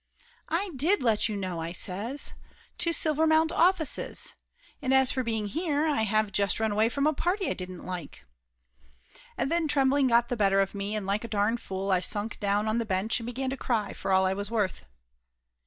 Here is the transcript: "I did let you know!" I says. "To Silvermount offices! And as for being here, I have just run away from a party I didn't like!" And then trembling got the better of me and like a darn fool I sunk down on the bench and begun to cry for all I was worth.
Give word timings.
"I 0.49 0.71
did 0.75 1.03
let 1.03 1.29
you 1.29 1.37
know!" 1.37 1.61
I 1.61 1.71
says. 1.71 2.33
"To 2.79 2.89
Silvermount 2.91 3.51
offices! 3.51 4.33
And 4.81 4.95
as 4.95 5.11
for 5.11 5.21
being 5.21 5.45
here, 5.49 5.85
I 5.85 6.01
have 6.05 6.31
just 6.31 6.59
run 6.59 6.71
away 6.71 6.89
from 6.89 7.05
a 7.05 7.13
party 7.13 7.51
I 7.51 7.53
didn't 7.53 7.85
like!" 7.85 8.23
And 9.37 9.51
then 9.51 9.67
trembling 9.67 10.07
got 10.07 10.27
the 10.29 10.35
better 10.35 10.59
of 10.59 10.73
me 10.73 10.95
and 10.95 11.05
like 11.05 11.23
a 11.23 11.27
darn 11.27 11.57
fool 11.57 11.91
I 11.91 11.99
sunk 11.99 12.39
down 12.39 12.67
on 12.67 12.79
the 12.79 12.83
bench 12.83 13.19
and 13.19 13.27
begun 13.27 13.51
to 13.51 13.57
cry 13.57 13.93
for 13.93 14.11
all 14.11 14.25
I 14.25 14.33
was 14.33 14.49
worth. 14.49 14.85